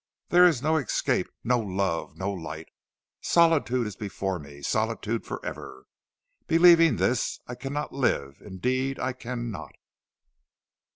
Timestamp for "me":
4.39-4.63